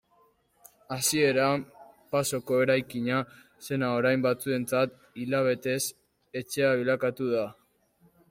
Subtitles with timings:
[0.93, 1.59] Hasieran
[2.13, 3.19] pasoko eraikina
[3.67, 5.79] zena orain batzuentzat hilabetez
[6.43, 7.45] etxea bilakatu da.